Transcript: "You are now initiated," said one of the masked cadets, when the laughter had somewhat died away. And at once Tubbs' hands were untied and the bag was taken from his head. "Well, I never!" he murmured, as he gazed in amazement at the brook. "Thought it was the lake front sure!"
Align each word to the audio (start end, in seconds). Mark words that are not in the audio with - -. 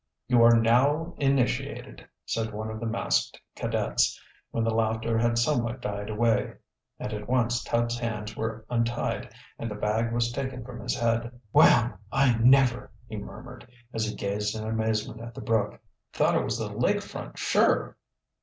"You 0.27 0.41
are 0.41 0.59
now 0.59 1.13
initiated," 1.19 2.07
said 2.25 2.51
one 2.53 2.71
of 2.71 2.79
the 2.79 2.87
masked 2.87 3.39
cadets, 3.55 4.19
when 4.49 4.63
the 4.63 4.73
laughter 4.73 5.15
had 5.15 5.37
somewhat 5.37 5.79
died 5.79 6.09
away. 6.09 6.55
And 6.99 7.13
at 7.13 7.29
once 7.29 7.63
Tubbs' 7.63 7.99
hands 7.99 8.35
were 8.35 8.65
untied 8.67 9.31
and 9.59 9.69
the 9.69 9.75
bag 9.75 10.11
was 10.11 10.31
taken 10.31 10.65
from 10.65 10.79
his 10.79 10.95
head. 10.97 11.31
"Well, 11.53 11.99
I 12.11 12.35
never!" 12.39 12.91
he 13.07 13.17
murmured, 13.17 13.67
as 13.93 14.07
he 14.07 14.15
gazed 14.15 14.55
in 14.55 14.67
amazement 14.67 15.21
at 15.21 15.35
the 15.35 15.41
brook. 15.41 15.79
"Thought 16.13 16.33
it 16.33 16.43
was 16.43 16.57
the 16.57 16.69
lake 16.71 17.03
front 17.03 17.37
sure!" 17.37 17.95